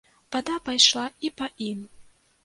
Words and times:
Вада 0.35 0.53
пайшла 0.69 1.03
і 1.29 1.31
па 1.41 1.49
ім. 1.65 1.83